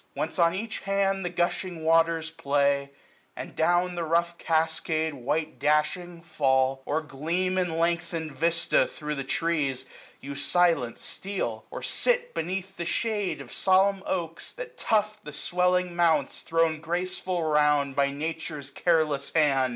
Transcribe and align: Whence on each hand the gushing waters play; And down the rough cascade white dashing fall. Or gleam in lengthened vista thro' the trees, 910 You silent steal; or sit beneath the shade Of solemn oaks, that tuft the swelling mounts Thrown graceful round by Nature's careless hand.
Whence 0.15 0.39
on 0.39 0.55
each 0.55 0.79
hand 0.79 1.23
the 1.23 1.29
gushing 1.29 1.83
waters 1.83 2.31
play; 2.31 2.89
And 3.35 3.55
down 3.55 3.93
the 3.93 4.03
rough 4.03 4.35
cascade 4.39 5.13
white 5.13 5.59
dashing 5.59 6.23
fall. 6.23 6.81
Or 6.87 7.01
gleam 7.03 7.55
in 7.59 7.77
lengthened 7.77 8.31
vista 8.31 8.87
thro' 8.87 9.13
the 9.13 9.23
trees, 9.23 9.85
910 10.23 10.27
You 10.29 10.35
silent 10.35 10.97
steal; 10.97 11.65
or 11.69 11.83
sit 11.83 12.33
beneath 12.33 12.77
the 12.77 12.85
shade 12.85 13.41
Of 13.41 13.53
solemn 13.53 14.01
oaks, 14.07 14.51
that 14.53 14.75
tuft 14.75 15.23
the 15.23 15.31
swelling 15.33 15.95
mounts 15.95 16.41
Thrown 16.41 16.79
graceful 16.81 17.43
round 17.43 17.95
by 17.95 18.09
Nature's 18.09 18.71
careless 18.71 19.29
hand. 19.29 19.69